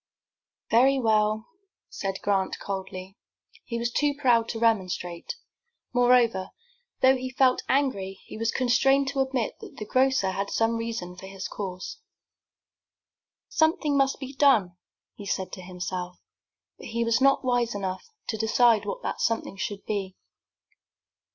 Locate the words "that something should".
19.03-19.85